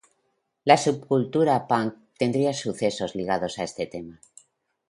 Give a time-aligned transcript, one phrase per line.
[0.65, 4.19] La subcultura punk tendría sucesos ligados a este tema.